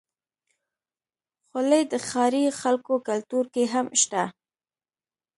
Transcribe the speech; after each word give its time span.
خولۍ 1.49 1.83
د 1.91 1.93
ښاري 2.07 2.43
خلکو 2.61 2.93
کلتور 3.07 3.45
کې 3.53 3.63
هم 3.73 3.87
شته. 4.01 4.23